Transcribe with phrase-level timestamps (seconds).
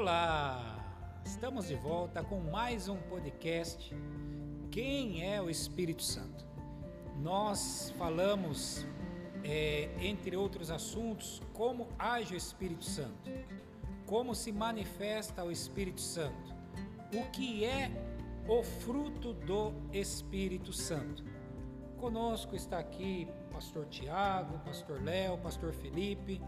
[0.00, 0.78] Olá!
[1.24, 3.92] Estamos de volta com mais um podcast.
[4.70, 6.46] Quem é o Espírito Santo?
[7.16, 8.86] Nós falamos,
[9.42, 13.28] é, entre outros assuntos, como age o Espírito Santo,
[14.06, 16.54] como se manifesta o Espírito Santo,
[17.12, 17.90] o que é
[18.46, 21.24] o fruto do Espírito Santo.
[21.96, 26.40] Conosco está aqui Pastor Tiago, Pastor Léo, Pastor Felipe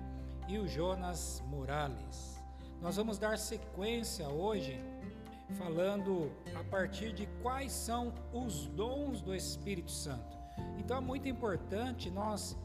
[0.46, 2.29] e o Jonas Morales.
[2.80, 4.80] Nós vamos dar sequência hoje
[5.58, 10.38] falando a partir de quais são os dons do Espírito Santo.
[10.78, 12.56] Então é muito importante nós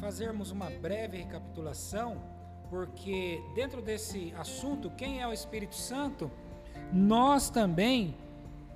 [0.00, 2.20] fazermos uma breve recapitulação,
[2.68, 6.30] porque dentro desse assunto, quem é o Espírito Santo,
[6.92, 8.16] nós também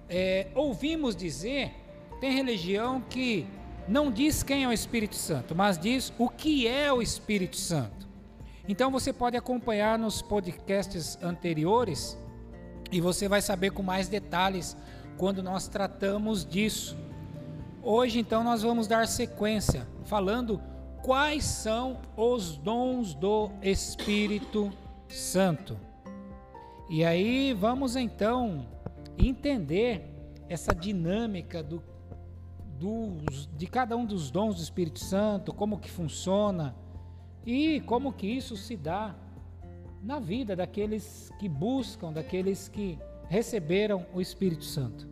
[0.09, 1.75] é, ouvimos dizer,
[2.21, 3.49] tem religião que
[3.89, 8.08] não diz quem é o Espírito Santo, mas diz o que é o Espírito Santo.
[8.69, 12.19] Então você pode acompanhar nos podcasts anteriores
[12.93, 14.77] e você vai saber com mais detalhes
[15.17, 16.95] quando nós tratamos disso.
[17.83, 20.61] Hoje então nós vamos dar sequência falando
[21.03, 24.71] quais são os dons do Espírito
[25.09, 25.79] Santo.
[26.91, 28.67] E aí vamos então
[29.17, 30.05] entender
[30.47, 31.83] essa dinâmica do,
[32.79, 33.17] do,
[33.57, 36.77] de cada um dos dons do Espírito Santo, como que funciona
[37.51, 39.17] e como que isso se dá
[40.03, 45.09] na vida daqueles que buscam, daqueles que receberam o Espírito Santo.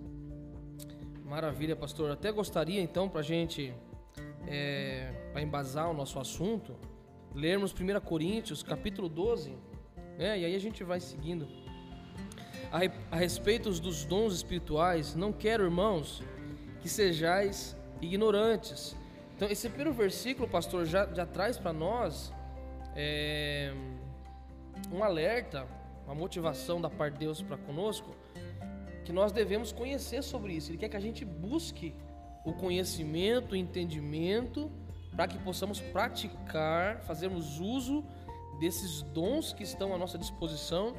[1.24, 2.10] Maravilha, pastor.
[2.10, 3.72] Até gostaria então para a gente,
[4.46, 6.76] é, para embasar o nosso assunto,
[7.34, 9.56] lermos 1 Coríntios, capítulo 12,
[10.18, 10.38] né?
[10.38, 11.48] e aí a gente vai seguindo.
[12.70, 16.22] A, a respeito dos dons espirituais, não quero, irmãos,
[16.82, 18.94] que sejais ignorantes
[19.36, 22.32] então, esse primeiro versículo, pastor, já, já traz para nós
[22.94, 23.70] é,
[24.90, 25.66] um alerta,
[26.06, 28.16] uma motivação da parte de Deus para conosco,
[29.04, 30.70] que nós devemos conhecer sobre isso.
[30.70, 31.94] Ele quer que a gente busque
[32.46, 34.72] o conhecimento, o entendimento,
[35.14, 38.02] para que possamos praticar, fazermos uso
[38.58, 40.96] desses dons que estão à nossa disposição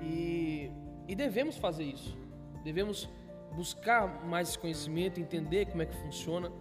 [0.00, 0.70] e,
[1.08, 2.16] e devemos fazer isso.
[2.62, 3.08] Devemos
[3.56, 6.52] buscar mais conhecimento, entender como é que funciona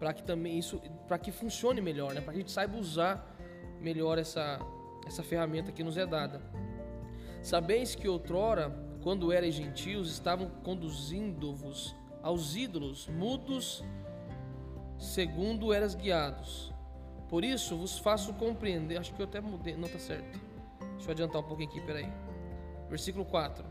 [0.00, 2.20] para que também isso, para que funcione melhor, né?
[2.20, 3.36] Para que a gente saiba usar
[3.80, 4.58] melhor essa
[5.06, 6.40] essa ferramenta que nos é dada.
[7.42, 8.70] Sabeis que outrora,
[9.02, 13.82] quando erais gentios, estavam conduzindo-vos aos ídolos mudos,
[14.98, 16.72] segundo eras guiados.
[17.28, 18.98] Por isso vos faço compreender.
[18.98, 20.38] Acho que eu até mudei, não está certo.
[20.96, 22.12] Deixa eu adiantar um pouquinho aqui, peraí.
[22.88, 23.64] Versículo 4.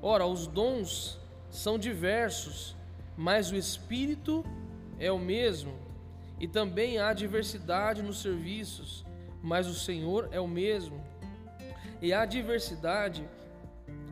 [0.00, 1.18] Ora, os dons
[1.50, 2.74] são diversos,
[3.16, 4.44] mas o Espírito
[4.98, 5.72] é o mesmo.
[6.40, 9.04] E também há diversidade nos serviços,
[9.42, 11.02] mas o Senhor é o mesmo.
[12.00, 13.28] E há diversidade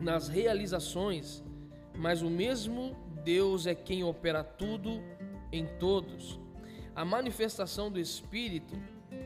[0.01, 1.43] nas realizações,
[1.95, 5.01] mas o mesmo Deus é quem opera tudo
[5.51, 6.39] em todos.
[6.95, 8.75] A manifestação do Espírito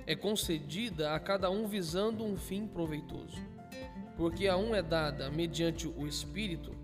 [0.05, 3.37] é concedida a cada um visando um fim proveitoso.
[4.17, 6.75] Porque a um é dada, mediante o Espírito,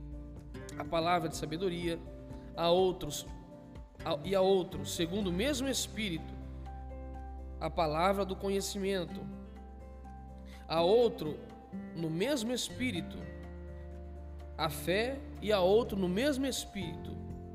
[0.78, 2.00] a palavra de sabedoria,
[2.56, 3.28] a outros
[4.24, 6.34] e a outros, segundo o mesmo Espírito,
[7.60, 9.20] a palavra do conhecimento,
[10.68, 11.38] a outro,
[11.96, 13.18] no mesmo Espírito,
[14.58, 17.12] a fé, e a outro, no mesmo Espírito,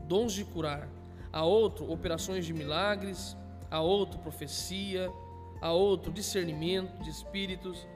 [0.07, 0.89] dons de curar,
[1.33, 3.37] a outro, operações de milagres,
[3.71, 5.11] a outro, profecia,
[5.61, 7.87] a outro, discernimento de espíritos,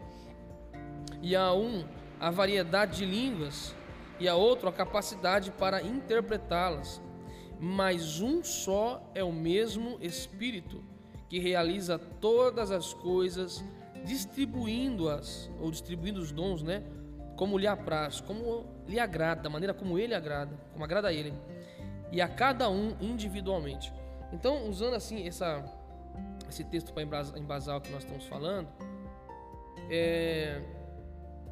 [1.23, 1.85] e a um,
[2.21, 3.75] a variedade de línguas.
[4.19, 7.03] E a outro a capacidade para interpretá-las.
[7.59, 10.83] Mas um só é o mesmo Espírito
[11.29, 13.65] que realiza todas as coisas,
[14.05, 16.83] distribuindo-as, ou distribuindo os dons, né?
[17.37, 21.35] Como lhe apraz, como lhe agrada, da maneira como ele agrada, como agrada a ele,
[22.13, 23.93] e a cada um individualmente.
[24.33, 25.65] Então, usando assim essa,
[26.49, 27.03] esse texto para
[27.37, 28.69] embasar o que nós estamos falando,
[29.91, 30.63] é,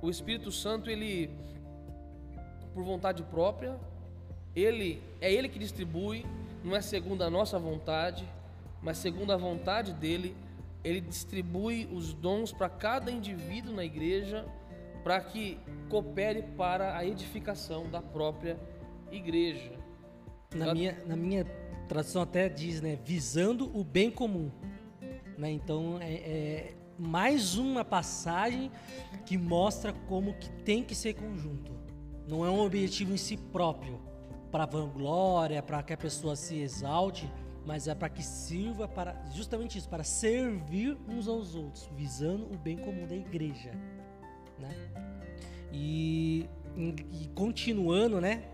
[0.01, 1.31] o Espírito Santo ele
[2.75, 3.79] por vontade própria.
[4.55, 6.25] Ele é ele que distribui,
[6.63, 8.29] não é segundo a nossa vontade,
[8.81, 10.37] mas segundo a vontade dele,
[10.85, 14.47] ele distribui os dons para cada indivíduo na igreja
[15.03, 15.59] para que
[15.89, 18.59] coopere para a edificação da própria
[19.11, 19.73] igreja.
[20.55, 21.45] Na minha, na minha
[21.89, 24.51] tradução até diz, né, visando o bem comum.
[25.37, 25.51] Né?
[25.51, 28.71] Então é, é mais uma passagem
[29.27, 31.73] que mostra como que tem que ser conjunto.
[32.27, 34.01] Não é um objetivo em si próprio,
[34.55, 37.29] para vanglória, para que a pessoa se exalte,
[37.67, 42.57] mas é para que sirva para justamente isso, para servir uns aos outros, visando o
[42.57, 43.73] bem comum da igreja.
[44.57, 44.71] né?
[45.73, 48.45] E, e continuando, né?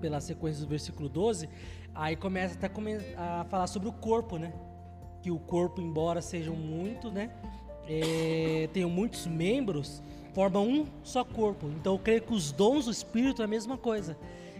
[0.00, 1.48] Pela sequência do versículo 12,
[1.92, 2.70] aí começa até
[3.16, 4.52] a falar sobre o corpo, né?
[5.24, 7.32] Que o corpo, embora sejam muito, né?
[7.88, 10.04] É, tenham muitos membros,
[10.34, 11.66] formam um só corpo.
[11.80, 14.16] Então eu creio que os dons do Espírito é a mesma coisa.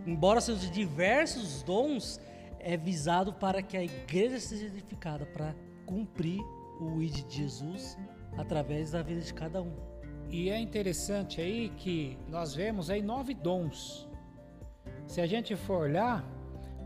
[0.06, 2.20] Embora sejam diversos dons,
[2.58, 5.54] é visado para que a igreja seja edificada, para
[5.86, 6.40] cumprir
[6.80, 7.96] o ID de Jesus
[8.36, 9.72] através da vida de cada um.
[10.30, 14.08] E é interessante aí que nós vemos aí nove dons.
[15.06, 16.24] Se a gente for olhar,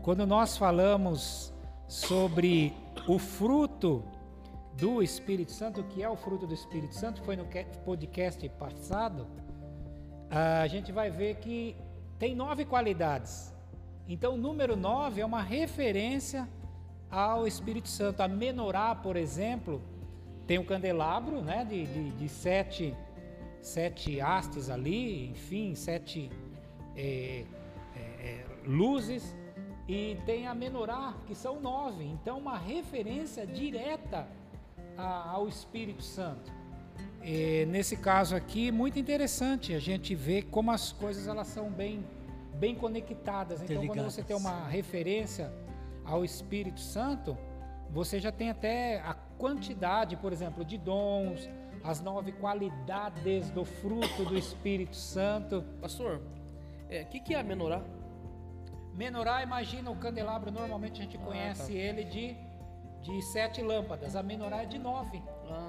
[0.01, 1.53] quando nós falamos
[1.87, 2.73] sobre
[3.07, 4.03] o fruto
[4.77, 7.45] do Espírito Santo, o que é o fruto do Espírito Santo, foi no
[7.85, 9.27] podcast passado,
[10.29, 11.75] a gente vai ver que
[12.19, 13.53] tem nove qualidades.
[14.07, 16.47] Então, o número nove é uma referência
[17.09, 18.21] ao Espírito Santo.
[18.21, 19.81] A menorá, por exemplo,
[20.45, 22.95] tem um candelabro né, de, de, de sete,
[23.61, 26.31] sete hastes ali, enfim, sete
[26.95, 27.43] é,
[27.95, 29.35] é, é, luzes.
[29.87, 32.03] E tem a menorá, que são nove.
[32.03, 34.27] Então, uma referência direta
[34.97, 36.56] a, ao Espírito Santo.
[37.29, 42.05] E, nesse caso aqui, muito interessante a gente ver como as coisas elas são bem,
[42.53, 43.61] bem conectadas.
[43.61, 45.51] Então, quando você tem uma referência
[46.05, 47.37] ao Espírito Santo,
[47.89, 51.49] você já tem até a quantidade, por exemplo, de dons,
[51.83, 55.65] as nove qualidades do fruto do Espírito Santo.
[55.81, 56.21] Pastor, o
[56.89, 57.83] é, que, que é a menorá?
[58.93, 61.77] Menorá, imagina o candelabro, normalmente a gente ah, conhece tá.
[61.77, 62.37] ele de,
[63.01, 65.21] de sete lâmpadas, a menorá é de nove.
[65.49, 65.66] Ah,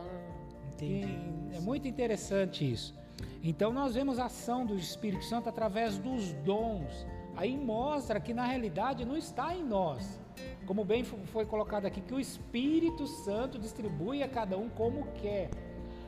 [0.85, 1.57] entendi.
[1.57, 2.95] É muito interessante isso.
[3.43, 7.07] Então nós vemos a ação do Espírito Santo através dos dons.
[7.37, 10.19] Aí mostra que na realidade não está em nós
[10.67, 15.49] como bem foi colocado aqui, que o Espírito Santo distribui a cada um como quer.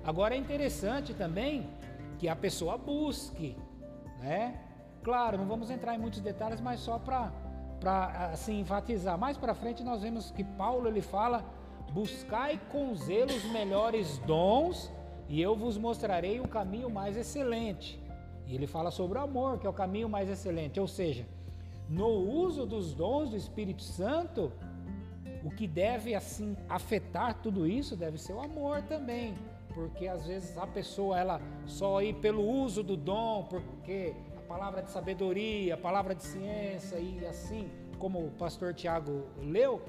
[0.04, 1.66] Agora é interessante também
[2.18, 3.56] que a pessoa busque,
[4.20, 4.60] né?
[5.02, 7.32] Claro, não vamos entrar em muitos detalhes, mas só para
[7.80, 9.16] para assim enfatizar.
[9.16, 11.42] Mais para frente nós vemos que Paulo ele fala:
[11.92, 14.90] "Buscai com zelo os melhores dons,
[15.28, 18.00] e eu vos mostrarei o caminho mais excelente".
[18.46, 21.26] E ele fala sobre o amor, que é o caminho mais excelente, ou seja,
[21.88, 24.52] no uso dos dons do Espírito Santo,
[25.44, 29.34] o que deve assim afetar tudo isso deve ser o amor também,
[29.74, 34.82] porque às vezes a pessoa ela só ir pelo uso do dom, porque a palavra
[34.82, 39.80] de sabedoria, a palavra de ciência e assim, como o pastor Tiago leu,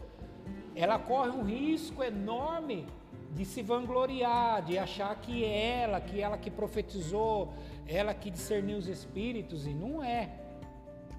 [0.75, 2.88] ela corre um risco enorme
[3.33, 7.53] de se vangloriar, de achar que ela, que ela que profetizou,
[7.88, 10.30] ela que discerniu os espíritos e não é.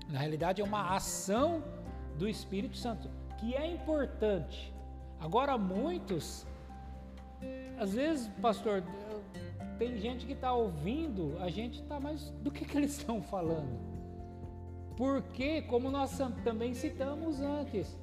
[0.09, 1.63] Na realidade, é uma ação
[2.19, 3.09] do Espírito Santo
[3.39, 4.73] que é importante.
[5.19, 6.47] Agora, muitos,
[7.79, 8.85] às vezes, pastor,
[9.79, 13.93] tem gente que está ouvindo, a gente está, mas do que, que eles estão falando?
[14.97, 17.97] Porque, como nós também citamos antes,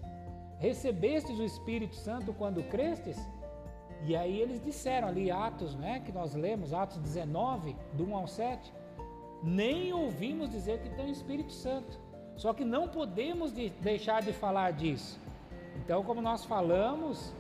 [0.59, 3.17] recebestes o Espírito Santo quando crestes?
[4.05, 8.27] E aí eles disseram ali, Atos, né, que nós lemos, Atos 19, do 1 ao
[8.27, 8.73] 7,
[9.43, 11.99] nem ouvimos dizer que tem o Espírito Santo.
[12.35, 15.19] Só que não podemos de deixar de falar disso.
[15.75, 17.33] Então, como nós falamos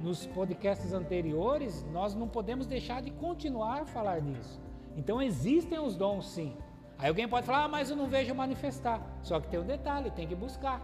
[0.00, 4.60] nos podcasts anteriores, nós não podemos deixar de continuar a falar disso.
[4.96, 6.54] Então, existem os dons sim.
[6.98, 9.00] Aí alguém pode falar, ah, mas eu não vejo manifestar.
[9.22, 10.82] Só que tem um detalhe: tem que buscar.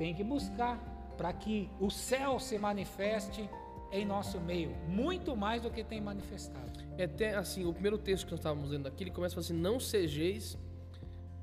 [0.00, 0.78] Tem que buscar
[1.18, 3.46] para que o céu se manifeste
[3.92, 6.72] em nosso meio, muito mais do que tem manifestado.
[6.96, 9.78] É até assim, o primeiro texto que nós estávamos lendo aqui, ele começa assim: Não
[9.78, 10.56] sejeis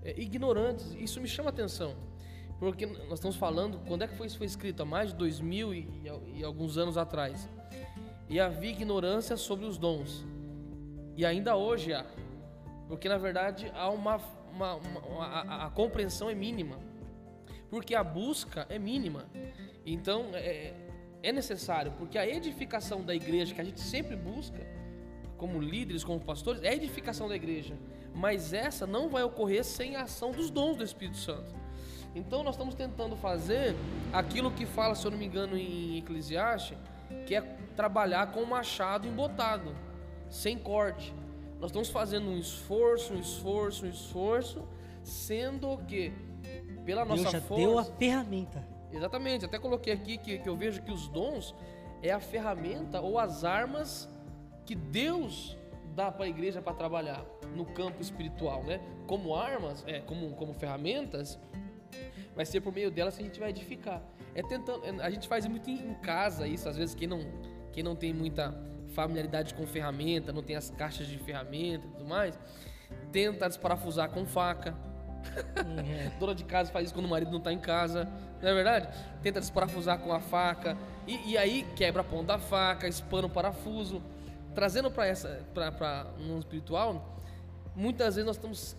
[0.02, 0.92] é, ignorantes.
[0.96, 1.96] Isso me chama atenção,
[2.58, 4.82] porque nós estamos falando, quando é que foi isso foi escrito?
[4.82, 7.48] Há mais de dois mil e, e, e alguns anos atrás.
[8.28, 10.26] E havia ignorância sobre os dons.
[11.16, 12.08] E ainda hoje há.
[12.88, 14.20] Porque na verdade há uma,
[14.52, 16.87] uma, uma, uma a, a, compreensão é mínima.
[17.70, 19.26] Porque a busca é mínima.
[19.86, 20.74] Então é,
[21.24, 24.66] é necessário, porque a edificação da igreja que a gente sempre busca
[25.38, 27.78] como líderes, como pastores, é a edificação da igreja.
[28.14, 31.56] Mas essa não vai ocorrer sem a ação dos dons do Espírito Santo.
[32.16, 33.76] Então nós estamos tentando fazer
[34.12, 36.78] aquilo que fala, se eu não me engano, em Eclesiastes,
[37.28, 37.42] que é
[37.76, 39.76] trabalhar com o machado embotado,
[40.30, 41.14] sem corte.
[41.60, 44.68] Nós estamos fazendo um esforço, um esforço, um esforço,
[45.04, 46.12] sendo que
[46.88, 47.64] pela nossa Deus já força.
[47.66, 48.66] Deu a ferramenta.
[48.94, 51.54] Exatamente, até coloquei aqui que, que eu vejo que os dons
[52.02, 54.10] é a ferramenta ou as armas
[54.66, 55.58] que Deus
[55.94, 58.80] dá para a igreja para trabalhar no campo espiritual, né?
[59.06, 61.38] Como armas, é, como, como ferramentas,
[62.34, 64.02] vai ser por meio delas que a gente vai edificar.
[64.34, 67.20] É tentando, é, a gente faz muito em casa isso, às vezes quem não,
[67.74, 68.58] quem não tem muita
[68.94, 72.40] familiaridade com ferramenta, não tem as caixas de ferramenta e tudo mais,
[73.12, 74.74] tenta desparafusar com faca.
[75.66, 76.20] Uhum.
[76.20, 78.08] Dona de casa faz isso quando o marido não tá em casa,
[78.42, 78.88] não é verdade?
[79.22, 83.30] Tenta desparafusar com a faca e, e aí quebra a ponta da faca, espana o
[83.30, 84.02] parafuso.
[84.54, 87.18] Trazendo para essa, para um espiritual,
[87.76, 88.76] muitas vezes nós estamos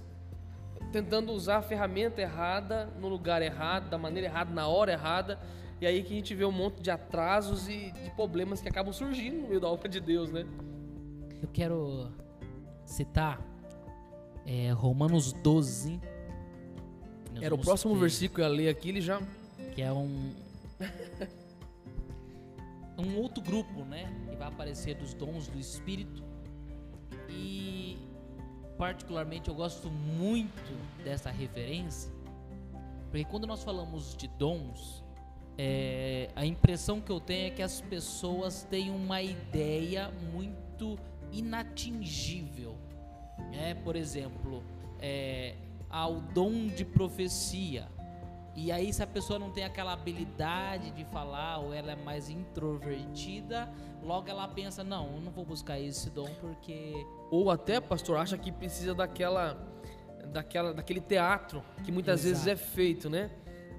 [0.92, 5.38] tentando usar a ferramenta errada no lugar errado, da maneira errada, na hora errada.
[5.80, 8.92] E aí que a gente vê um monte de atrasos e de problemas que acabam
[8.92, 10.44] surgindo no meio da obra de Deus, né?
[11.40, 12.10] Eu quero
[12.84, 13.40] citar
[14.44, 16.00] é, Romanos 12.
[17.40, 19.20] Era o próximo versículo que eu ia ler aqui, ele já.
[19.74, 20.32] Que é um.
[22.98, 24.12] um outro grupo, né?
[24.28, 26.22] Que vai aparecer dos dons do Espírito.
[27.28, 27.98] E,
[28.76, 32.10] particularmente, eu gosto muito dessa referência.
[33.10, 35.04] Porque quando nós falamos de dons,
[35.56, 40.98] é, a impressão que eu tenho é que as pessoas têm uma ideia muito
[41.32, 42.76] inatingível.
[43.52, 44.62] É, por exemplo,
[45.00, 45.54] é,
[45.90, 47.88] ao dom de profecia.
[48.54, 52.28] E aí, se a pessoa não tem aquela habilidade de falar, ou ela é mais
[52.28, 53.68] introvertida,
[54.02, 56.92] logo ela pensa: não, eu não vou buscar esse dom porque.
[57.30, 59.56] Ou até, pastor, acha que precisa daquela,
[60.32, 62.44] daquela, daquele teatro que muitas Exato.
[62.44, 63.30] vezes é feito, né?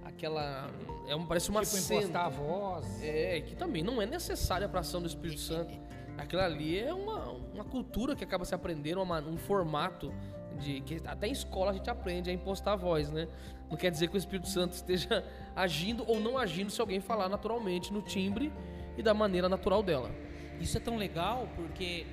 [0.03, 0.69] Aquela,
[1.07, 1.99] é um, parece uma tipo, cena.
[2.01, 3.03] impostar a voz.
[3.03, 5.77] É, que também não é necessária para a ação do Espírito Santo.
[6.17, 10.13] Aquilo ali é uma, uma cultura que acaba se aprendendo, uma- um formato
[10.57, 13.27] de que até em escola a gente aprende a impostar a voz, né?
[13.69, 15.23] Não quer dizer que o Espírito Santo esteja
[15.55, 18.51] agindo ou não agindo se alguém falar naturalmente no timbre
[18.97, 20.11] e da maneira natural dela.
[20.59, 22.05] Isso é tão legal porque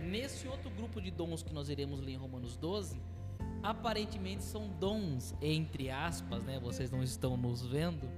[0.00, 3.00] nesse outro grupo de dons que nós iremos ler em Romanos 12,
[3.62, 6.58] aparentemente são dons, entre aspas, né?
[6.60, 8.08] Vocês não estão nos vendo,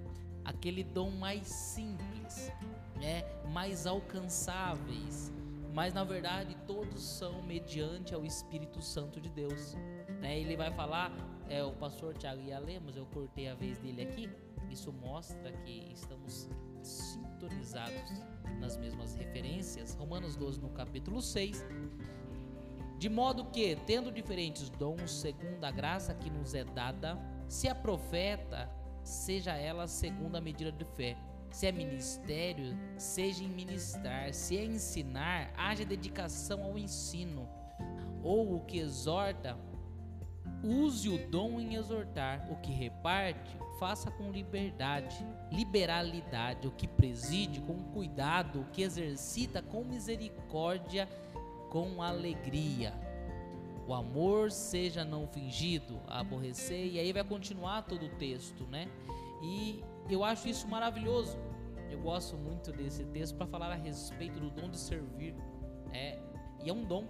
[0.45, 2.53] aquele dom mais simples,
[2.97, 3.23] né?
[3.53, 5.33] Mais alcançáveis.
[5.77, 9.75] Mas na verdade todos são mediante ao Espírito Santo de Deus.
[10.23, 10.41] Né?
[10.41, 11.13] Ele vai falar,
[11.51, 14.31] é, o pastor Tiago ia ler, mas eu cortei a vez dele aqui.
[14.71, 16.49] Isso mostra que estamos
[16.83, 18.23] sintonizados
[18.59, 19.93] nas mesmas referências.
[19.93, 21.63] Romanos 12, no capítulo 6.
[22.99, 27.19] De modo que, tendo diferentes dons segundo a graça que nos é dada,
[27.51, 28.67] se é profeta,
[29.05, 31.19] seja ela segundo a medida de fé.
[31.51, 34.33] Se é ministério, seja em ministrar.
[34.33, 37.49] Se é ensinar, haja dedicação ao ensino.
[38.23, 39.57] Ou o que exorta,
[40.63, 42.47] use o dom em exortar.
[42.51, 45.17] O que reparte, faça com liberdade,
[45.51, 46.69] liberalidade.
[46.69, 48.61] O que preside, com cuidado.
[48.61, 51.09] O que exercita, com misericórdia,
[51.71, 52.93] com alegria.
[53.87, 58.89] O amor seja não fingido, aborrecer, e aí vai continuar todo o texto, né?
[59.41, 61.39] E eu acho isso maravilhoso.
[61.91, 65.35] Eu gosto muito desse texto para falar a respeito do dom de servir.
[65.93, 66.19] É,
[66.63, 67.07] e é um dom.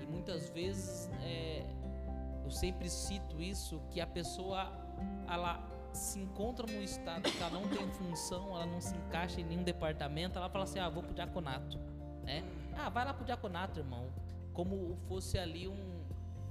[0.00, 1.64] E muitas vezes é,
[2.44, 4.70] eu sempre cito isso que a pessoa
[5.28, 9.44] ela se encontra num estado que ela não tem função, ela não se encaixa em
[9.44, 11.78] nenhum departamento, ela fala assim: "Ah, vou pro diaconato",
[12.22, 12.44] né?
[12.76, 14.06] Ah, vai lá pro diaconato, irmão.
[14.52, 16.04] Como fosse ali um,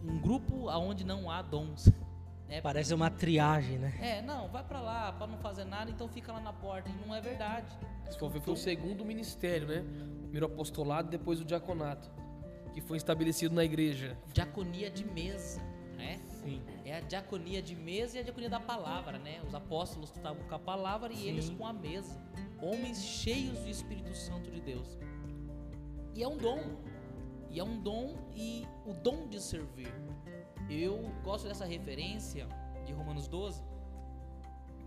[0.03, 1.89] um grupo aonde não há dons.
[2.49, 2.59] né?
[2.61, 3.93] Parece uma triagem, né?
[4.01, 6.89] É, não, vai pra lá para não fazer nada, então fica lá na porta.
[6.89, 7.71] E não é verdade.
[8.17, 9.85] For ver, foi o segundo ministério, né?
[10.23, 12.09] Primeiro apostolado, depois o diaconato,
[12.73, 14.17] que foi estabelecido na igreja.
[14.33, 15.61] Diaconia de mesa,
[15.95, 16.19] né?
[16.27, 16.61] Sim.
[16.83, 19.39] É a diaconia de mesa e a diaconia da palavra, né?
[19.47, 22.19] Os apóstolos estavam com a palavra e eles com a mesa.
[22.61, 24.97] Homens cheios do Espírito Santo de Deus.
[26.15, 26.59] E é um dom.
[27.51, 29.93] E é um dom e o dom de servir.
[30.69, 32.47] Eu gosto dessa referência
[32.85, 33.63] de Romanos 12,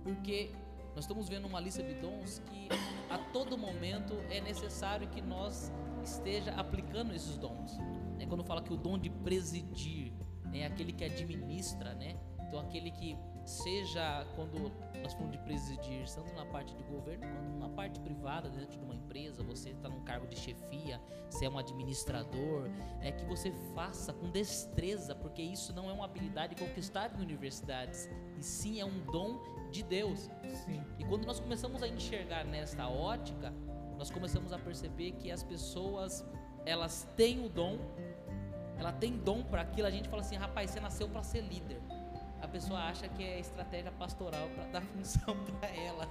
[0.02, 0.52] porque
[0.94, 2.68] nós estamos vendo uma lista de dons que
[3.10, 5.72] a todo momento é necessário que nós
[6.04, 7.78] esteja aplicando esses dons.
[8.18, 10.12] É quando fala que o dom de presidir
[10.52, 12.16] é aquele que administra, né?
[12.52, 13.16] Então aquele que
[13.46, 14.70] seja quando
[15.02, 18.84] nós falamos de presidir, tanto na parte de governo quanto na parte privada, dentro de
[18.84, 22.68] uma empresa, você está num cargo de chefia, você é um administrador,
[23.00, 28.06] é que você faça com destreza, porque isso não é uma habilidade conquistada em universidades,
[28.38, 29.40] e sim é um dom
[29.70, 30.30] de Deus.
[30.66, 30.84] Sim.
[30.98, 33.50] E quando nós começamos a enxergar nesta ótica,
[33.96, 36.22] nós começamos a perceber que as pessoas
[36.66, 37.78] elas têm o dom,
[38.76, 39.86] ela tem dom para aquilo.
[39.88, 41.80] A gente fala assim, rapaz, você nasceu para ser líder.
[42.42, 46.06] A pessoa acha que é estratégia pastoral para dar função para ela.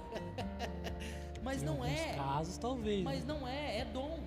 [1.42, 2.14] Mas Em não é.
[2.14, 3.02] casos, talvez.
[3.04, 3.34] Mas né?
[3.34, 4.18] não é, é dom.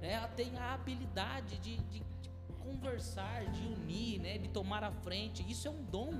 [0.00, 0.12] Né?
[0.12, 2.30] Ela tem a habilidade de, de- de
[2.60, 4.38] conversar, de unir, né?
[4.38, 5.44] de tomar a frente.
[5.50, 6.12] Isso é um dom.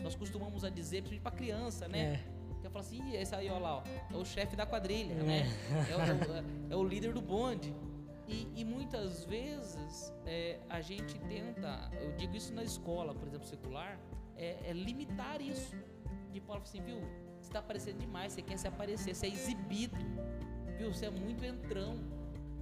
[0.00, 1.98] Nós costumamos a dizer, principalmente para criança, né?
[2.24, 2.38] É.
[2.62, 5.46] Que fala assim, "Ih, esse aí, ó lá, ó, é o chefe da quadrilha, né?
[5.90, 7.74] É o, é o- é o líder do bonde.
[8.28, 13.46] E, e muitas vezes é, a gente tenta, eu digo isso na escola, por exemplo,
[13.46, 13.98] secular,
[14.38, 15.76] é, é limitar isso.
[16.32, 17.00] De Paulo assim, viu?
[17.40, 19.96] Você está aparecendo demais, você quer se aparecer, você é exibido,
[20.78, 20.92] viu?
[20.92, 21.98] Você é muito entrão.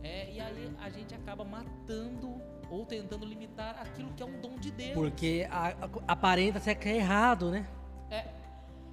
[0.03, 2.41] É, e aí a gente acaba matando
[2.71, 4.95] ou tentando limitar aquilo que é um dom de Deus.
[4.95, 7.67] Porque a, a, aparenta ser que é errado, né?
[8.11, 8.25] É.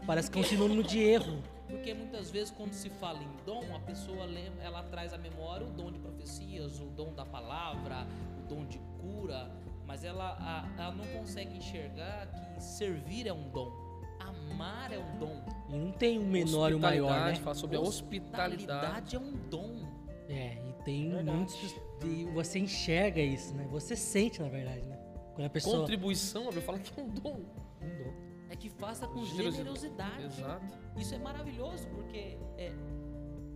[0.05, 1.41] Parece que é um sinônimo de erro.
[1.67, 5.65] Porque muitas vezes quando se fala em dom, a pessoa lembra, ela traz à memória
[5.65, 8.05] o dom de profecias, o dom da palavra,
[8.37, 9.49] o dom de cura,
[9.85, 13.71] mas ela, a, ela não consegue enxergar que servir é um dom,
[14.19, 15.43] amar é um dom.
[15.69, 17.35] E não tem um menor e um maior, né?
[17.35, 18.55] Fala sobre a hospitalidade.
[18.55, 19.87] Hospitalidade é um dom.
[20.29, 21.75] É, e tem muitos.
[22.01, 23.67] De, você enxerga isso, né?
[23.71, 24.97] Você sente, na verdade, né?
[25.35, 25.79] Quando a pessoa.
[25.79, 27.41] Contribuição, eu falo que é um dom.
[27.81, 28.13] Um dom.
[28.49, 30.21] É que faça com Generosidade.
[30.21, 30.25] generosidade.
[30.25, 30.77] Exato.
[30.97, 32.37] Isso é maravilhoso, porque.
[32.57, 32.71] É...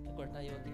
[0.04, 0.74] Quer cortar eu aqui?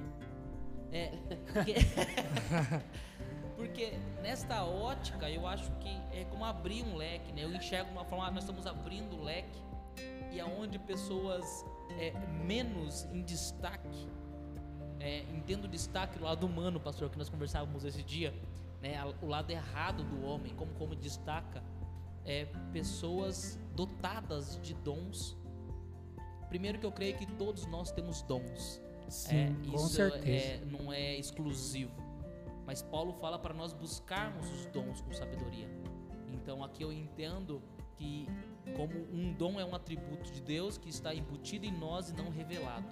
[0.93, 1.11] É.
[1.51, 1.73] Porque,
[3.55, 7.43] porque nesta ótica eu acho que é como abrir um leque, né?
[7.43, 9.61] Eu enxergo uma forma, ah, nós estamos abrindo o leque
[10.31, 11.65] e aonde pessoas
[11.99, 12.11] é,
[12.45, 14.07] menos em destaque,
[14.99, 18.33] é, entendo o destaque do lado humano, pastor, que nós conversávamos esse dia,
[18.81, 18.95] né?
[19.21, 21.63] O lado errado do homem, como, como destaca,
[22.25, 25.37] é pessoas dotadas de dons.
[26.49, 28.81] Primeiro que eu creio que todos nós temos dons.
[29.09, 30.27] Sim, É, com isso certeza.
[30.27, 31.91] é- não é exclusivo.
[32.65, 35.69] Mas Paulo fala para nós buscarmos os dons com sabedoria.
[36.31, 37.61] Então aqui eu entendo
[37.95, 38.27] que
[38.75, 42.29] como um dom é um atributo de Deus que está embutido em nós e não
[42.29, 42.87] revelado.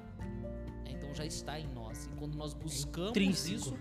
[0.86, 2.06] Então já está em nós.
[2.06, 3.78] E quando nós buscamos isso,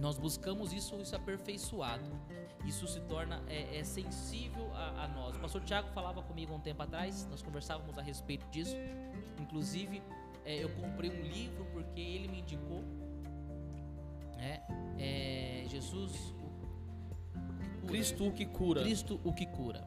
[0.00, 2.04] nós buscamos isso, isso é aperfeiçoado.
[2.64, 5.36] Isso se torna é, é sensível a, a nós.
[5.36, 8.74] O pastor Tiago falava comigo há um tempo atrás, nós conversávamos a respeito disso.
[9.40, 10.02] Inclusive,
[10.44, 12.82] é, eu comprei um livro porque ele me indicou.
[14.36, 14.62] Né?
[14.98, 16.34] É, Jesus,
[17.82, 17.86] o, o que cura.
[17.86, 18.82] Cristo o que cura.
[18.82, 19.86] Cristo o que cura.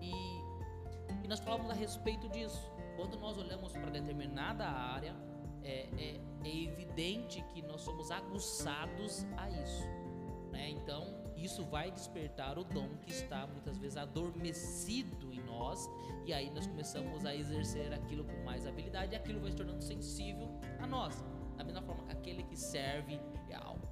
[0.00, 0.12] E,
[1.24, 2.70] e nós falávamos a respeito disso.
[2.96, 5.14] Quando nós olhamos para determinada área,
[5.62, 9.82] é, é- é evidente que nós somos aguçados a isso.
[10.52, 10.70] né?
[10.70, 15.88] Então, isso vai despertar o dom que está muitas vezes adormecido em nós,
[16.26, 19.82] e aí nós começamos a exercer aquilo com mais habilidade, e aquilo vai se tornando
[19.82, 20.48] sensível
[20.80, 21.22] a nós.
[21.56, 23.20] Da mesma forma que aquele que serve,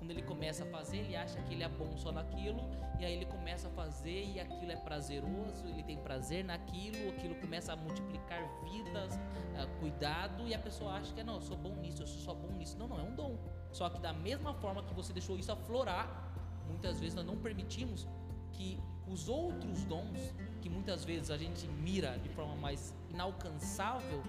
[0.06, 2.60] quando ele começa a fazer, ele acha que ele é bom só naquilo,
[3.00, 7.34] e aí ele começa a fazer e aquilo é prazeroso, ele tem prazer naquilo, aquilo
[7.34, 9.18] começa a multiplicar vidas,
[9.56, 12.34] ah, cuidado, e a pessoa acha que não, eu sou bom nisso, eu sou só
[12.34, 12.78] bom nisso.
[12.78, 13.36] Não, não, é um dom.
[13.72, 16.32] Só que da mesma forma que você deixou isso aflorar,
[16.68, 18.06] muitas vezes nós não permitimos
[18.52, 24.22] que os outros dons, que muitas vezes a gente mira de forma mais inalcançável,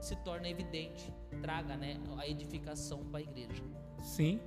[0.00, 3.64] se torna evidente, traga né, a edificação para a igreja.
[4.04, 4.40] Sim.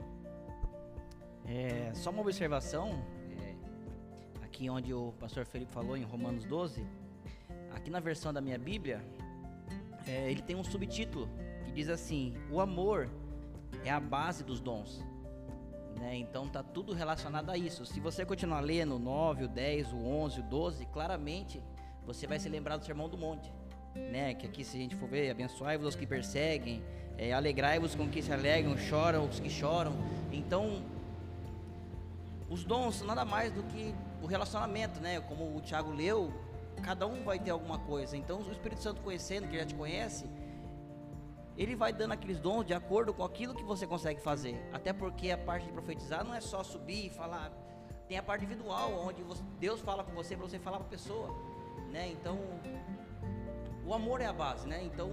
[1.46, 3.04] É, só uma observação,
[3.42, 6.86] é, aqui onde o pastor Felipe falou em Romanos 12,
[7.74, 9.04] aqui na versão da minha Bíblia,
[10.08, 11.30] é, ele tem um subtítulo
[11.66, 13.10] que diz assim: O amor
[13.84, 15.04] é a base dos dons.
[16.00, 16.18] Né?
[16.18, 17.86] Então tá tudo relacionado a isso.
[17.86, 21.62] Se você continuar lendo o 9, o 10, o 11, o 12, claramente
[22.06, 23.52] você vai se lembrar do Sermão do Monte.
[23.96, 24.34] Né?
[24.34, 26.84] Que aqui, se a gente for ver, abençoai-vos os que perseguem,
[27.18, 29.94] é, alegrai-vos com os que se alegram, choram os que choram.
[30.32, 30.82] Então,
[32.54, 35.20] os dons nada mais do que o relacionamento, né?
[35.22, 36.32] Como o Tiago leu,
[36.84, 38.16] cada um vai ter alguma coisa.
[38.16, 40.30] Então, o Espírito Santo conhecendo, que já te conhece,
[41.58, 44.64] ele vai dando aqueles dons de acordo com aquilo que você consegue fazer.
[44.72, 47.52] Até porque a parte de profetizar não é só subir e falar.
[48.08, 49.24] Tem a parte individual, onde
[49.60, 51.30] Deus fala com você para você falar para a pessoa,
[51.92, 52.12] né?
[52.12, 52.38] Então,
[53.84, 54.84] o amor é a base, né?
[54.84, 55.10] Então,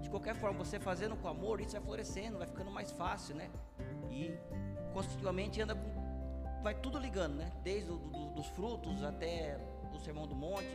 [0.00, 3.50] de qualquer forma, você fazendo com amor, isso vai florescendo, vai ficando mais fácil, né?
[4.10, 4.32] E
[4.94, 5.95] constitutivamente anda com.
[6.66, 7.52] Vai tudo ligando, né?
[7.62, 9.56] Desde o, do- dos frutos até
[9.94, 10.66] o sermão do monte.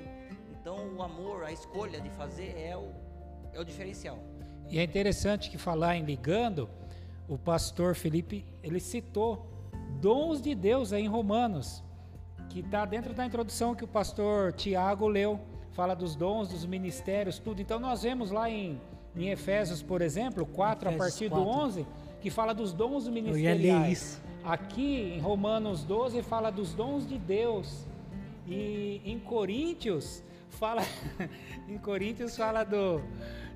[0.58, 2.94] Então, o amor, a escolha de fazer é o,
[3.52, 4.18] é o diferencial.
[4.70, 6.70] E é interessante que falar em ligando,
[7.28, 9.46] o pastor Felipe, ele citou
[10.00, 11.84] dons de Deus aí em Romanos,
[12.48, 15.42] que está dentro da introdução que o pastor Tiago leu,
[15.74, 17.62] fala dos dons, dos ministérios, tudo.
[17.62, 18.80] Então nós vemos lá em,
[19.14, 21.44] em Efésios, por exemplo, 4 a Efésios partir 4.
[21.46, 21.88] do 11,
[22.22, 23.62] que fala dos dons Eu ia ministeriais.
[23.62, 24.31] ler isso.
[24.44, 27.86] Aqui em Romanos 12 fala dos dons de Deus.
[28.48, 30.82] E em Coríntios fala
[31.70, 33.02] em Coríntios fala do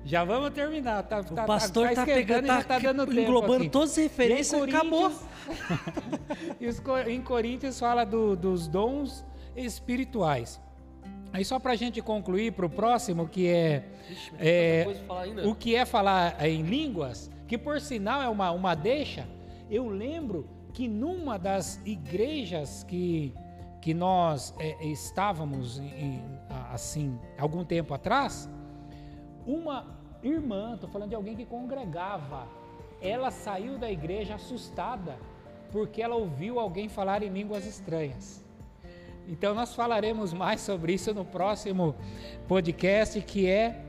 [0.06, 3.20] já vamos terminar, tá, O pastor tá, esquentando pegando, e tá já tá dando tempo
[3.20, 3.68] englobando aqui.
[3.70, 5.12] todas as referências E acabou.
[6.60, 9.24] E os em Coríntios fala do- dos dons
[9.56, 10.60] espirituais.
[11.32, 14.86] Aí só para a gente concluir para o próximo, que é, Ixi, é,
[15.44, 19.26] o que é falar em línguas, que por sinal é uma, uma deixa.
[19.68, 23.32] Eu lembro que numa das igrejas que,
[23.80, 26.22] que nós é, estávamos em,
[26.70, 28.46] assim algum tempo atrás,
[29.46, 29.86] uma
[30.22, 32.46] irmã, estou falando de alguém que congregava,
[33.00, 35.16] ela saiu da igreja assustada
[35.72, 38.44] porque ela ouviu alguém falar em línguas estranhas.
[39.26, 41.94] Então nós falaremos mais sobre isso no próximo
[42.46, 43.82] podcast, que é,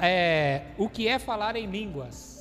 [0.00, 2.35] é o que é falar em línguas.